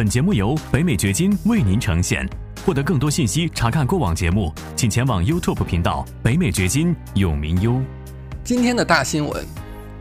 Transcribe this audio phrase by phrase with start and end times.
[0.00, 2.26] 本节目由北美掘金为您呈现。
[2.64, 7.82] 获得更多信息，查看过往节目，请前往 YouTube 频道“北美掘金”永明优。
[8.42, 9.44] 今天的大新闻：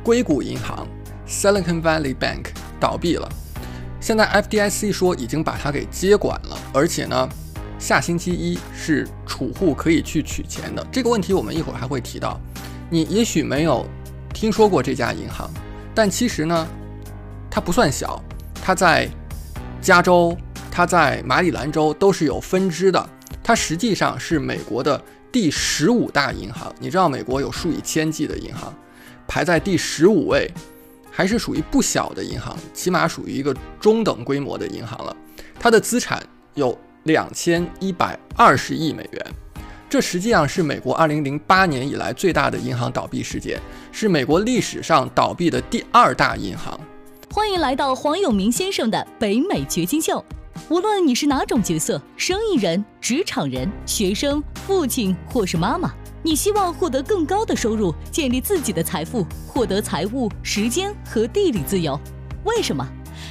[0.01, 0.87] 硅谷银行
[1.27, 2.45] Silicon Valley Bank
[2.79, 3.29] 倒闭了。
[3.99, 7.29] 现在 FDIC 说已经把它给接管了，而且呢，
[7.77, 10.87] 下星期一是储户可以去取钱的。
[10.89, 12.39] 这个问题我们一会儿还会提到。
[12.89, 13.85] 你也许没有
[14.33, 15.51] 听说过这家银行，
[15.93, 16.67] 但其实呢，
[17.51, 18.23] 它不算小，
[18.63, 19.09] 它在
[19.81, 20.37] 加州。
[20.71, 23.09] 它在马里兰州都是有分支的，
[23.43, 26.73] 它实际上是美国的第十五大银行。
[26.79, 28.73] 你知道美国有数以千计的银行，
[29.27, 30.49] 排在第十五位，
[31.11, 35.13] 还是属于不小的银行，起码属于一个中等规模的银行了。
[35.59, 36.21] 它的资产
[36.53, 39.25] 有两千一百二十亿美元，
[39.89, 43.59] 这实际上是美国二零零八年以来最大的银行倒闭事件，
[43.91, 46.79] 是美国历史上倒闭的第二大银行。
[47.39, 50.21] 欢迎来到黄永明先生的北美掘金秀。
[50.67, 55.89] 无论你是哪种角色，生意人、职场人、学生、父亲或是妈妈，
[56.21, 61.97] 你希望获得更高的收入，建立自己的财富，获得财务、时间和地理自由。
[62.43, 62.85] 为什么？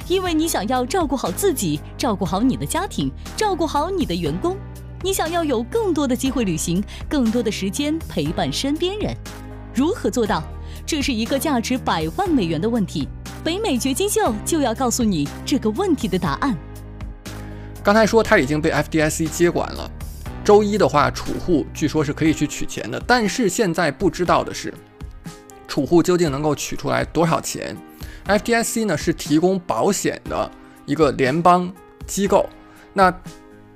[0.07, 4.57] 因为你想要照顾好自己，照顾好你的家庭，照顾好你的员工。
[5.03, 9.15] 你想要有更多的机会旅行，更多的时间陪伴身边人。
[9.71, 10.41] 如何做到？
[10.83, 13.07] 这是一个价值百万美元的问题。
[13.43, 16.57] 北美掘金秀就要告诉你这个问题的答案。
[17.81, 19.89] 刚才说它已经被 FDIC 接管了，
[20.43, 24.73] 周一的话，储户据说是可以去取钱的，但是现在不知道的是，
[25.67, 27.75] 储户究竟能够取出来多少钱
[28.27, 30.51] ？FDIC 呢是提供保险的
[30.85, 31.71] 一个联邦
[32.05, 32.47] 机构，
[32.93, 33.13] 那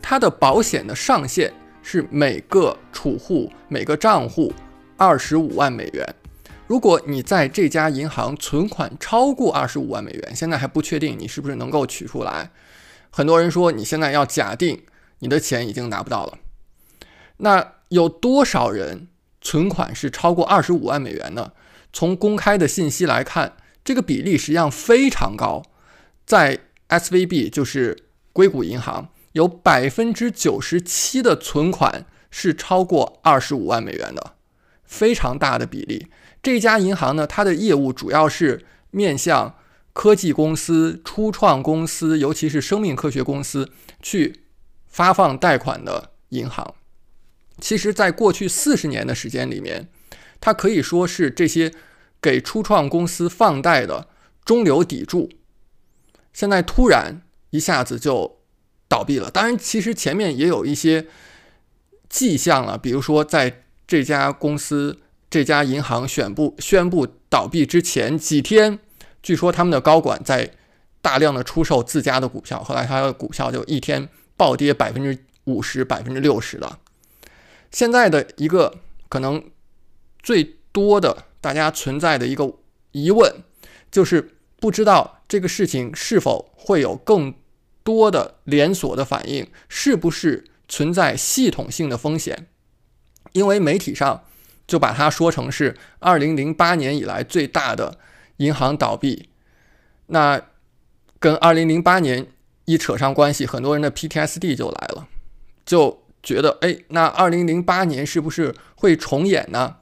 [0.02, 4.52] 它的保险的上限是每个储户每个账户
[4.98, 6.16] 二十五万美元。
[6.68, 12.52] 如果你在这家银行存款超过二十五万美元，现在还不确定你是不是能够取出来。
[13.10, 14.84] 很多人说，你现在要假定
[15.20, 16.38] 你的钱已经拿不到了，
[17.38, 19.10] 那有多少人
[19.42, 21.52] 存款是超过二十五万美元呢？
[21.92, 25.62] 从公开的信息来看，这个比例实际上非常高，
[26.26, 34.34] 在 SVB 就是硅谷银行，有百分之九十七的存款是超过二十五万美元的，
[34.86, 36.08] 非常大的比例。
[36.44, 39.56] 这家银行呢，它的业务主要是面向。
[39.96, 43.70] 科技公司、初创公司，尤其是生命科学公司，
[44.02, 44.42] 去
[44.88, 46.74] 发放贷款的银行，
[47.62, 49.88] 其实，在过去四十年的时间里面，
[50.42, 51.72] 它可以说是这些
[52.20, 54.08] 给初创公司放贷的
[54.44, 55.30] 中流砥柱。
[56.34, 57.22] 现在突然
[57.52, 58.40] 一下子就
[58.88, 59.30] 倒闭了。
[59.30, 61.06] 当然，其实前面也有一些
[62.10, 65.03] 迹象了，比如说，在这家公司、
[65.34, 68.78] 这家银行宣布宣布倒闭之前几天。
[69.24, 70.52] 据说他们的高管在
[71.02, 74.08] 大量的出售自家的股票，后来他的股票就一天
[74.38, 76.78] 暴跌百分之五十、百分之六十了。
[77.72, 78.76] 现在的一个
[79.10, 79.44] 可能
[80.22, 82.54] 最多的大家存在的一个
[82.92, 83.34] 疑问，
[83.92, 87.34] 就是不知道这个事情是否会有更
[87.84, 92.46] 多的连锁的反应，是不是存在系统性的风险？
[93.32, 94.26] 因为媒体上
[94.68, 98.00] 就把它说成是二零零八年以来最大的。
[98.38, 99.30] 银行倒闭，
[100.08, 100.42] 那
[101.20, 102.26] 跟二零零八年
[102.66, 105.08] 一扯上关系，很多人的 PTSD 就来了，
[105.64, 109.76] 就觉得哎，那二零零八年是不是会重演呢？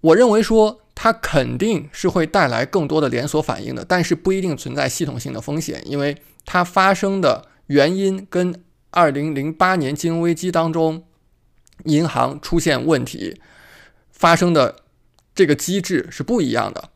[0.00, 6.16] 我认为说它肯定是会带来更多的连锁反应的，但是不一定存在系统性的风险，因为
[6.46, 11.02] 它发生的原因跟二零零八年金融危机当中
[11.84, 13.40] 银行出现问题
[14.10, 14.76] 发生的
[15.34, 16.90] 这个机制是不一样的。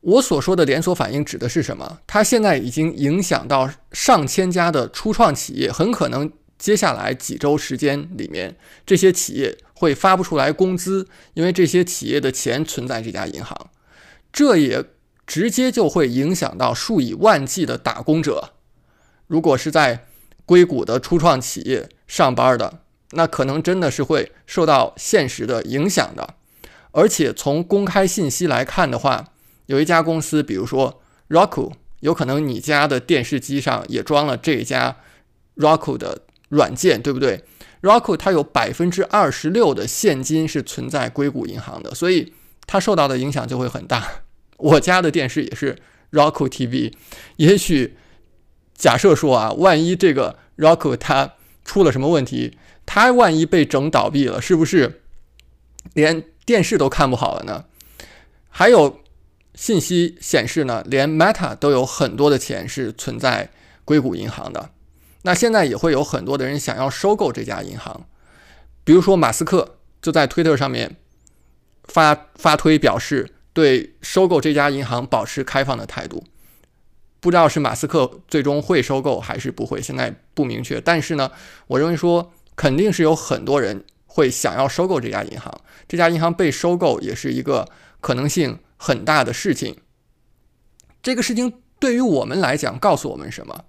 [0.00, 2.00] 我所说的连锁反应指的是什么？
[2.06, 13.70] 它现在已经影响到上千家的初创企业，很可能接下来几周时间里面，这些企业会发不出来工资，因为这些企业的钱存在这家银行。
[14.30, 14.84] 这也
[15.26, 18.52] 直接就会影响到数以万计的打工者。
[19.26, 20.06] 如果是在
[20.44, 22.80] 硅谷的初创企业上班的，
[23.14, 26.34] 那可能真的是会受到现实的影响的。
[26.92, 29.32] 而且从公开信息来看的话，
[29.66, 34.96] 有一家公司，比如说 Roku，有可能你家的电视机上也装了这一家
[35.56, 37.42] Roku 的软件，对不对
[37.82, 42.32] ？Roku 它有百分之二十六的现金是存在硅谷银行的，所以
[42.66, 44.22] 它受到的影响就会很大。
[44.56, 45.76] 我家的电视也是
[46.12, 46.92] Roku TV，
[47.36, 47.96] 也许
[48.76, 51.32] 假设说啊，万一这个 Roku 它
[51.64, 52.56] 出了什么问题，
[52.86, 55.02] 它万一被整倒闭了，是不是
[55.92, 57.64] 连电视都看不好了呢？
[58.48, 59.00] 还有。
[59.56, 63.50] 信息显示呢，连 Meta 都有很多的钱是存在
[63.84, 64.70] 硅谷银行的。
[65.22, 68.04] 那现在也会有很多的人想要收购这家银行，
[68.82, 70.96] 比如说马斯克就在推特上面
[71.84, 76.24] 发发推表示对收购这家银行保持开放的态度。
[77.20, 80.80] 不知道是马斯克最终会收购还是不会，现在不明确。
[80.80, 81.30] 但是呢，
[81.68, 85.52] 我认为说肯定是有很多人会想要收购这家银行，
[85.88, 87.68] 这家银行被收购也是一个
[88.00, 89.76] 可能性很大的事情。
[91.02, 93.64] 这个事情对于我们来讲，告诉我们什么？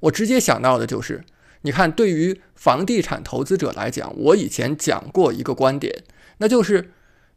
[0.00, 1.24] 我直接想到的就是，
[1.62, 6.04] 你看，对于房地产投资者来讲，我以前讲过一个观点，
[6.38, 6.92] 那就是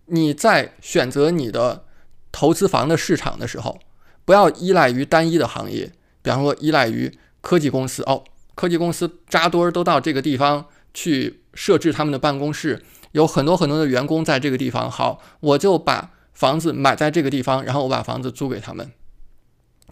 [0.06, 1.86] 你在选择你的
[2.32, 3.80] 投资房的市场的时候。
[4.26, 5.92] 不要依赖于单一的行业，
[6.22, 7.12] 比方说依赖于
[7.42, 8.24] 科技公司哦，
[8.56, 14.90] 科技公司扎堆儿都到这个地方去设置他们的办公室，有很多很多的员工在这个地方。
[14.90, 18.92] 好，我就把房子买在这个地方，然后我把房子租给他们。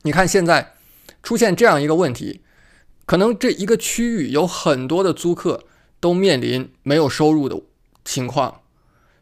[0.04, 0.74] 你看现在
[1.22, 2.42] 出现这样一个问题，
[3.06, 5.66] 可能这一个区域有很多的租客
[6.00, 7.62] 都面临没有收入的
[8.04, 8.62] 情况，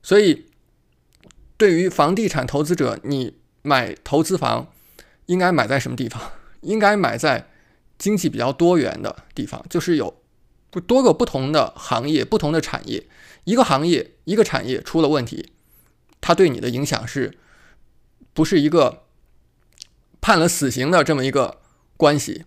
[0.02, 0.46] 所以
[1.58, 4.68] 对于房地产投资者，你买投资房。
[5.26, 6.20] 应该买在什么地方？
[6.62, 7.48] 应该买在
[8.00, 10.24] 经济比较多元的地方，就是有
[10.78, 13.08] 多个不同的行业、不同的产业。
[13.46, 15.54] 一个行业、一个产业出了问题，
[16.20, 17.38] 它对你的影响是
[18.34, 19.04] 不是一个
[20.20, 21.62] 判了死刑的这么一个
[21.96, 22.44] 关系？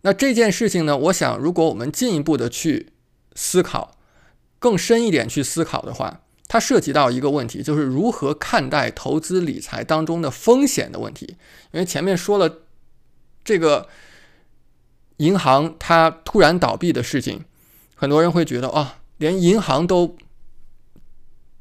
[0.00, 0.96] 那这件事情呢？
[0.96, 2.92] 我想，如果我们进一步的去
[3.34, 3.96] 思考，
[4.58, 6.22] 更深一点去思考的话。
[6.48, 11.36] 它涉及到一个问题，就是如何看待投资理财当中的风险的问题。
[11.70, 12.58] 因为前面说了，
[13.42, 13.88] 这个
[15.16, 17.44] 银行它突然倒闭的事情，
[17.94, 20.16] 很多人会觉得啊，连银行都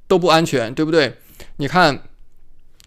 [0.07, 1.17] 都不安全，对不对？
[1.57, 2.03] 你看，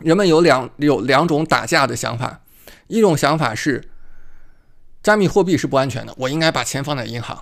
[0.01, 2.43] 人们有两有两种打架的想法，
[2.87, 3.89] 一种想法是
[5.03, 7.37] 加密货币是不安全的，我应该把钱放在银行；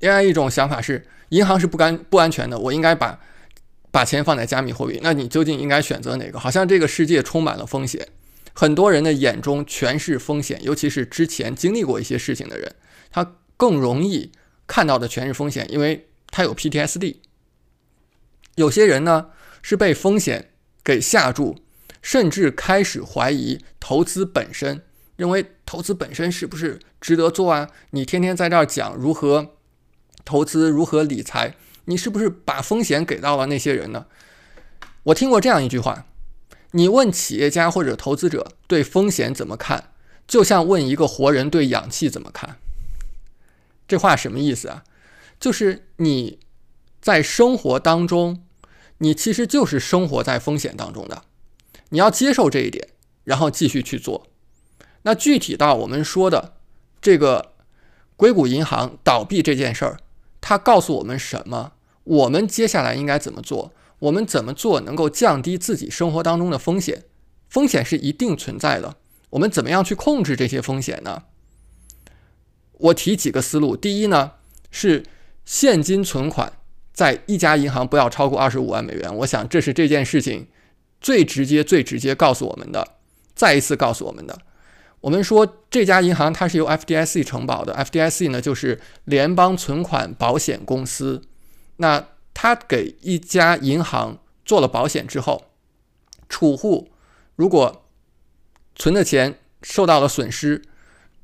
[0.00, 3.18] 另外一种想法是银行是不干不安全的，我应该把。
[3.90, 6.38] 把钱放在加密货币，那你究竟应该选择哪个？
[6.38, 8.06] 好像这个世界充满了风险，
[8.52, 12.70] 很多人的眼中全是风险，尤其是之前经历过一些事情的人，
[13.10, 14.30] 他更容易
[14.68, 17.16] 看到的全是风险，因为他有 PTSD。
[18.54, 19.30] 有些人呢
[19.62, 20.50] 是被风险
[20.84, 21.56] 给吓住，
[22.00, 24.82] 甚至开始怀疑投资本身，
[25.16, 27.70] 认为投资本身是不是值得做啊？
[27.90, 29.56] 你天天在这儿讲如何
[30.24, 31.56] 投资，如何理财。
[31.86, 34.06] 你是不是把风险给到了那些人呢？
[35.04, 36.06] 我听过这样一句话：
[36.72, 39.92] 你问企业家或者投资者对风险怎么看，
[40.26, 42.58] 就像问一个活人对氧气怎么看。
[43.88, 44.84] 这话什么意思啊？
[45.40, 46.38] 就是你
[47.00, 48.44] 在生活当中，
[48.98, 51.22] 你其实就是生活在风险当中的，
[51.88, 52.88] 你要接受这一点，
[53.24, 54.28] 然后继续去做。
[55.02, 56.54] 那具体到我们说的
[57.00, 57.54] 这个
[58.16, 59.96] 硅谷银行倒闭这件事儿，
[60.40, 61.72] 它告诉我们什么？
[62.04, 63.72] 我们接下来应该怎么做？
[64.00, 67.04] 我们怎么做能够降低自己生活当中的风险？
[67.48, 68.96] 风险是一定存在的，
[69.30, 71.22] 我们怎么样去控制这些风险呢？
[72.78, 73.76] 我提几个思路。
[73.76, 74.32] 第一呢，
[74.70, 75.04] 是
[75.44, 76.52] 现金存款
[76.92, 79.14] 在一家银行不要超过二十五万美元。
[79.18, 80.48] 我想这是这件事情
[81.00, 82.94] 最直接、最直接告诉我们的。
[83.34, 84.36] 再一次告诉我们的，
[85.00, 91.22] 我们说这家银行它是由 FDIC 承保的，FDIC 呢就是联邦存款保险公司。
[91.76, 95.44] 那他给一家银行做了保险之后，
[96.28, 96.90] 储户
[97.36, 97.84] 如果
[98.74, 100.62] 存的钱受到了损失，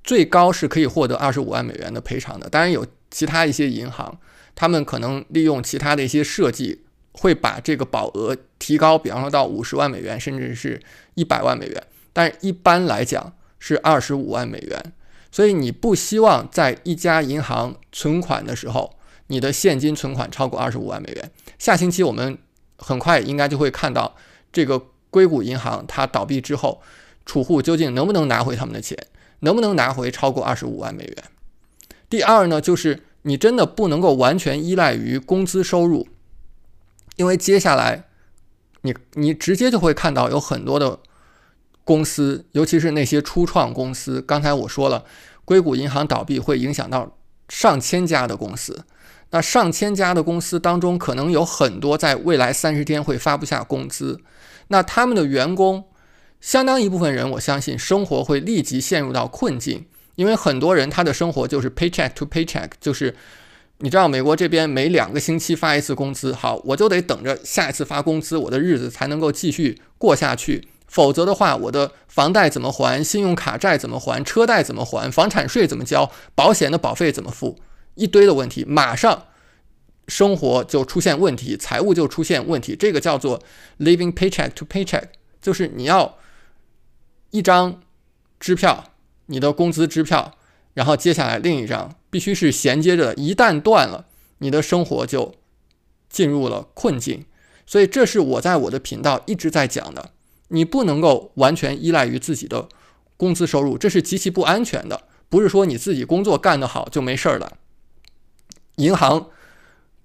[0.04, 2.48] 最高是可以获得二十五万美元的赔偿的。
[2.48, 4.16] 当然，有其他一些银行，
[4.54, 10.80] 他们可能利用其他的一些设计，会把这个保额提高，比方说到五十万美元，甚至是
[11.14, 11.82] 一百万美元。
[12.12, 14.92] 但一般来讲是二十五万美元。
[15.32, 18.98] 所以你不希望在一家银行存款的时候。
[19.28, 22.36] 你的现金存款超过二十五万美元，下星期我们
[22.76, 24.14] 很快应该就会看到
[24.52, 26.82] 这个硅谷银行它倒闭之后，
[27.24, 28.98] 储户究竟能不能拿回他们的钱，
[29.44, 31.16] 能不能拿回超过二十五万美元？
[32.10, 36.08] 第二呢，就是你真的不能够完全依赖于工资收入，
[37.16, 38.04] 因为接下来
[38.82, 40.98] 你你直接就会看到有很多的
[41.84, 45.04] 公司，尤其是那些初创公司，刚才我说了，
[45.44, 47.16] 硅谷银行倒闭会影响到
[47.48, 48.84] 上千家的公司。
[49.30, 54.20] 那上千家的公司当中，可能有很多在未来三十天会发不下工资。
[54.68, 55.84] 那他们的员工，
[56.44, 63.16] 相当一部分人，我相信生活会立即陷入到困境，因为很多人他的生活就是 paycheck to paycheck，就是
[63.78, 70.68] 你知道美国这边每两个星期发一次工资，好，我就得等着下一次发工资，我的日子才能够继续过下去。
[70.86, 73.02] 否则的话，我的房贷怎么还？
[73.02, 74.22] 信用卡债怎么还？
[74.22, 75.10] 车贷怎么还？
[75.10, 76.12] 房产税怎么交？
[76.34, 77.58] 保险的保费怎么付？
[77.94, 79.28] 一堆的问题，马上
[80.08, 82.76] 生活就出现问题，财务就出现问题。
[82.76, 83.42] 这个叫做
[83.78, 85.04] living paycheck to paycheck，
[85.40, 86.18] 就是你要
[87.34, 87.80] 一张
[88.38, 88.92] 支票，
[89.26, 90.36] 你的工资支票，
[90.72, 94.06] 然后接下来另一张必须是衔接着的，一旦断了，
[94.38, 95.34] 你的生活就
[96.08, 97.24] 进入了困境。
[97.66, 100.10] 所以，这是我在我的频道一直在讲的。
[100.48, 102.68] 你不能够完全依赖于自己的
[103.16, 105.02] 工资收入，这是极其不安全的。
[105.28, 107.54] 不是说你自己工作干得好就没事儿了。
[108.76, 109.30] 银行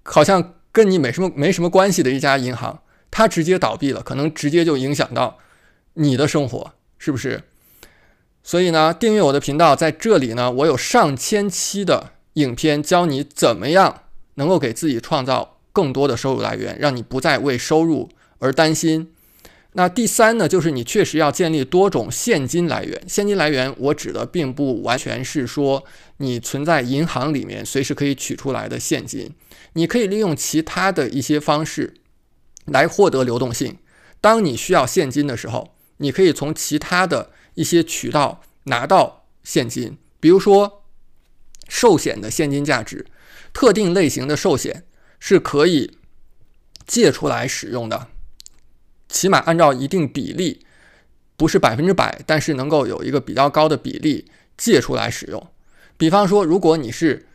[0.02, 5.38] 好像跟你没什么没什么关系的一家银行，它直接倒闭了，可能直接就影响到
[5.94, 7.42] 你的生活，是不是？
[8.44, 14.02] 所以呢，订阅我的频道，在这里呢，我有上千期的影片教你怎么样
[14.34, 19.12] 能够给自己创造更多的收入来源，让你不再为收入而担心。
[19.72, 23.00] 那第三呢，就是你确实要建立多种现金来源。
[23.06, 25.84] 现金来源，我指的并不完全是说
[26.16, 29.30] 你存在银行里面随时可以取出来的现金，
[29.74, 31.94] 你可以利用其他的一些方式
[32.66, 33.76] 来获得流动性。
[34.20, 40.84] 当你需要现金的时候，你可以从其他的一些渠道拿到现金，比如说
[41.68, 43.06] 寿险的现金价值，
[43.52, 44.84] 特定类型的寿险
[45.18, 45.98] 是可以
[46.86, 48.08] 借出来使用的。
[49.08, 50.64] 起码按照一定比例，
[51.36, 55.48] 不是百分之百，但是能够有一个比较高的比例借出来使用。
[55.96, 57.26] 比方说，如果你是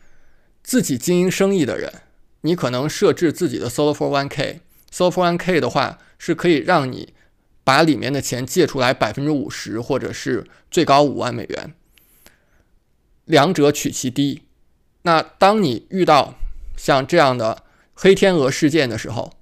[0.62, 1.92] 自己经营生意的人，
[2.40, 7.14] 你可能设置自己的 Solo for One K，Solo for One K 的话是可以让你
[7.66, 11.74] 把里面的钱借出来百分之五十，或者是最高五万美元，
[13.24, 14.42] 两者取其低。
[15.02, 16.36] 那当你遇到
[16.76, 19.32] 像这样的黑天鹅事件的时候，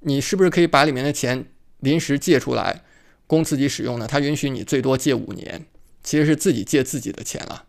[0.00, 1.46] 你是不是可以把里面的钱？
[1.80, 2.82] 临时借出来
[3.26, 4.06] 供自己使用呢？
[4.06, 5.64] 它允许你最多借五年，
[6.02, 7.64] 其实是自己借自己的钱了。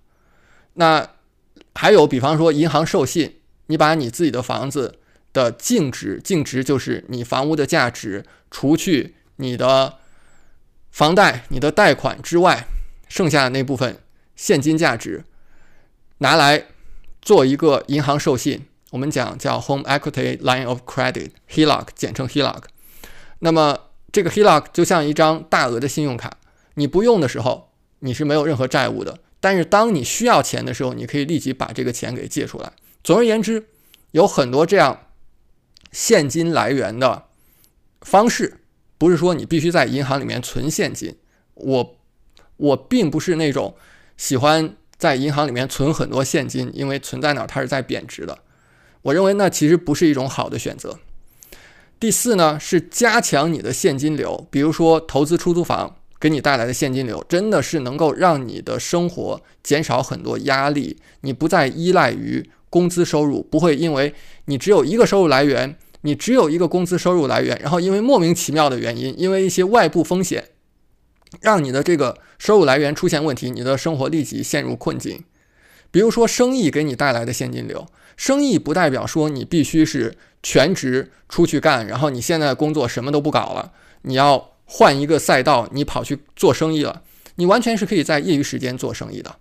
[0.73, 1.11] 那
[1.73, 4.99] 还有，比方说银行授信，你把你自己的房子
[5.31, 9.97] 的净值，净值就是你房屋的价值除去你的
[10.89, 12.65] 房贷、你的贷款之外，
[13.09, 13.99] 剩下的那部分
[14.35, 15.25] 现金价值，
[16.19, 16.67] 拿来
[17.21, 22.63] 做一个银行授信，我们讲叫 Home Equity Line of Credit（HELOC），简称 HELOC。
[23.39, 23.77] 那么
[24.11, 26.37] 这个 HELOC 就像一张大额的信用卡，
[26.75, 32.71] 你不用的时候你是没有任何债务的，但是当你需要钱的时候，你可以立即把这个钱给借出来。
[33.03, 33.67] 总而言之，
[34.11, 35.07] 有很多这样
[35.91, 37.25] 现金来源的
[38.01, 38.61] 方式，
[38.97, 41.15] 不是说你必须在银行里面存现金。
[41.55, 41.95] 我
[42.57, 43.75] 我并不是那种
[44.17, 48.39] 喜欢在银行里面存很多现金，因为存在哪儿它是在贬值的。
[49.01, 50.97] 我认为那其实不是一种好的选择。
[51.99, 64.13] 第四呢，是加强你的现金流，比如说投资出租房给你带来的现金流，真的是能够让你的生活减少很多压力，你不再依赖于工资收入，不会因为
[64.45, 70.51] 你只有一个收入来源，你只有一个工资收入来源，然后因为莫名其妙的原因，因为一些外部风险，
[71.41, 75.23] 让你的这个收入来源出现问题，你的生活立即陷入困境。
[75.91, 80.15] 比如说生意给你带来的现金流，生意不代表说你必须是。
[80.45, 87.01] 全职出去干，然后你现在工作什么都不搞了，你要换一个赛道，你跑去做生意了，
[87.35, 89.37] 你完全是可以在业余时间做生意的。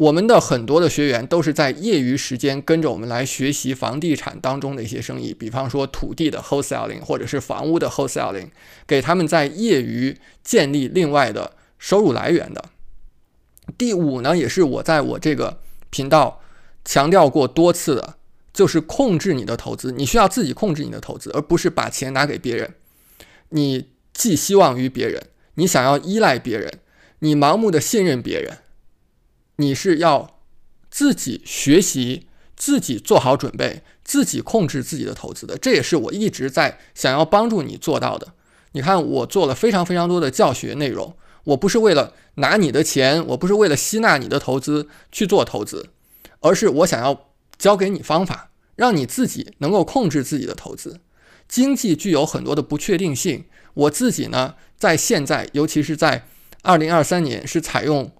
[0.00, 8.48] 我们的很多的学员都是在业余时间跟着我们来学习房地产当中的一些生意，比方说土地的 wholesaling 或者是房屋的 wholesaling，
[8.86, 12.64] 给他们在业余建立另外的收入来源的。
[13.76, 16.40] 第五呢，也是我在我这个频道
[16.84, 18.16] 强调过多次的。
[18.52, 22.74] 就是控制你的投资，你需要自己控制你的投资，而不是把钱拿给别人。
[23.50, 25.22] 你寄希望于别人，
[25.54, 26.68] 你想要依赖别人，
[27.20, 28.58] 你盲目的信任别人，
[29.60, 30.40] 你是要
[30.90, 32.26] 自己学习，
[32.56, 35.56] 自己做好准备，自己控制自己的投资的。
[35.56, 38.34] 这也是我一直在想要帮助你做到的。
[38.72, 41.14] 你看，我做了非常非常多的教学内容，
[41.44, 45.90] 我不是为了拿你的钱，我不是为了吸纳你的投资去做投资，
[46.40, 47.26] 而是我想要。
[47.60, 50.98] 教给你方法，让你自己能够控制自己的投资。
[51.46, 56.24] 经济具有很多的不确定性，我自己呢，在现在，尤其是在
[56.62, 58.10] 二零二三年，是采用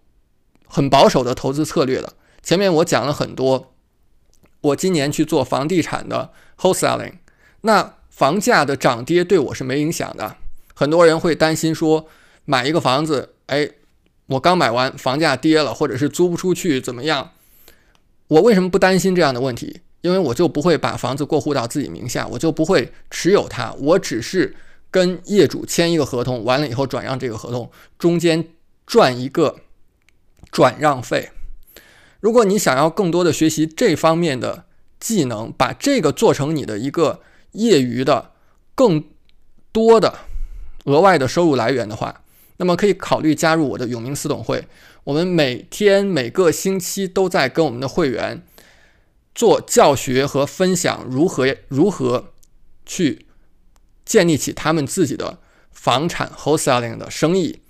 [0.71, 2.15] 很保守的投资策略的。
[2.43, 3.75] 前面我讲了很多，
[4.61, 7.15] 我今年去做房地产的 wholesaling，
[7.63, 10.37] 那房价的涨跌对我是没影响的。
[10.75, 12.07] 很多人会担心说，
[12.45, 13.69] 买一个房子，哎，
[14.27, 17.33] 我刚买完，房价跌了，或者是租不出去，怎么样？
[18.29, 19.81] 我为什么不担心这样的问题？
[20.03, 23.75] 因为我就不会把房子过户到自己名下，我就不会持有它。
[23.79, 24.57] 我只是
[24.91, 28.49] 跟业主签一个合同，完了以后转让这个合同，中间
[28.87, 29.57] 赚一个
[30.51, 31.31] 转让费。
[32.21, 34.67] 如果你想要更多的学习这方面的
[34.99, 38.33] 技能，把这个做成你的一个业余的、
[38.75, 39.05] 更
[39.73, 40.19] 多的
[40.85, 42.23] 额外的收入来源的话，
[42.59, 44.67] 那么可以考虑加入我的永明私董会。
[45.05, 48.43] 我们每天每个星期都在跟我们的会员
[49.35, 52.33] 做教学和分享，如何如何
[52.85, 53.25] 去
[54.05, 55.39] 建立起他们自己的
[55.71, 57.61] 房产 wholesaling 的生意。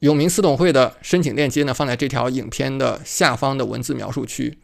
[0.00, 4.58] 永明私董会的申请链接呢，放在这条影片的下方的文字描述区。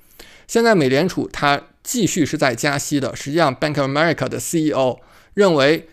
[0.46, 4.98] 现在美联储它继续是在加息的，实际上 Bank of America 的 CEO
[5.34, 5.88] 认为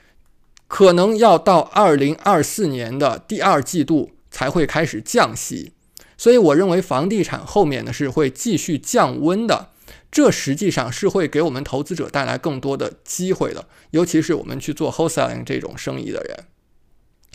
[0.67, 5.74] 可能要到二零二四年的第二季度才会开始降息，
[6.17, 9.69] 所以我认为房地产后面呢是会继续降温的，
[10.12, 16.45] 这实际上是会给我们投资者带来更多的机会的，尤其是我们去做 wholesaling 这种生意的人，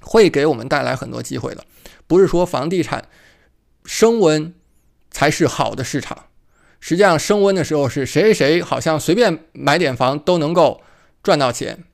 [0.06, 1.64] 会给我们带来很多机会的。
[2.06, 3.08] 不是说房地产
[3.84, 4.54] 升温
[5.10, 6.26] 才是好的市场，
[6.78, 10.82] 实际上升温的时候是谁谁好像随便买点房都能够
[11.22, 11.84] 赚到钱。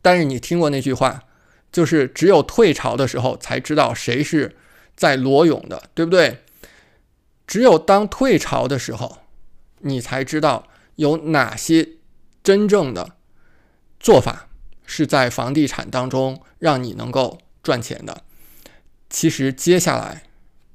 [0.00, 1.24] 但是你听过那句话，
[1.72, 4.56] 就是只有退潮的时候才知道谁是
[4.94, 6.44] 在裸泳的，对不对？
[7.46, 9.18] 只有当退潮的时候，
[9.80, 11.88] 你才知道有哪些
[12.44, 13.16] 真正的
[13.98, 14.49] 做法
[14.92, 18.24] 是在房地产当中让你能够赚钱的。
[19.08, 20.24] 其实接下来，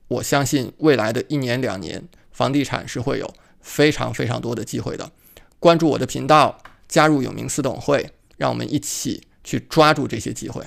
[0.07, 5.11] 我相信未来的一年两年，房地产是会有非常非常多的机会的。
[5.59, 10.63] 关注我的频道，加入永明私董会，让我们一起去抓住这些机会，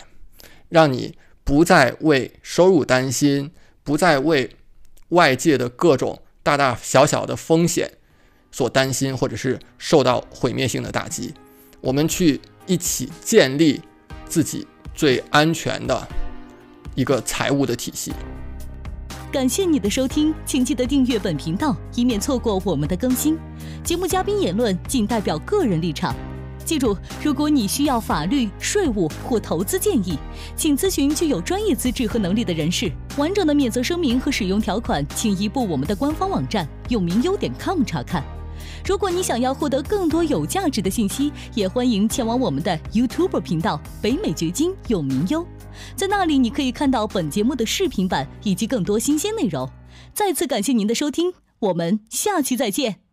[0.69, 3.51] 让你不再为收入担心，
[3.83, 4.55] 不再为
[5.09, 7.93] 外界的各种大大小小的风险
[8.53, 11.33] 所担心，或者是受到毁灭性的打击。
[11.81, 13.81] 我们去一起建立
[14.29, 16.09] 自己最安全的。
[16.95, 18.13] 一个财务的体系。
[19.31, 23.39] 感谢你的收听，请记得订阅本频道，以免错过我们的更新。
[23.85, 26.15] 节目嘉宾言论仅代表个人立场。
[26.65, 30.19] 记住，如果你需要法律、税务或投资建议，
[30.57, 32.91] 请咨询具有专业资质和能力的人士。
[33.17, 38.23] 完整的免责声明和使用条款，请移步我们的官方网站永明优点 com 查看。
[38.85, 45.47] 如果你想要获得更多有价值的信息，也欢迎前往我们的 YouTube 频道北美掘金有名优。
[45.95, 49.69] 在那里，你可以看到本节目的视频版以及更多新鲜内容。
[50.15, 53.08] 再次感谢您的收听，我们下期再见。